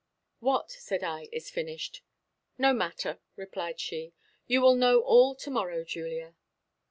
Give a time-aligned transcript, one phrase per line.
[0.39, 2.01] "What," said I, "is finished?"
[2.57, 4.13] "No matter," replied she;
[4.47, 6.33] "you will know all to morrow, Julia."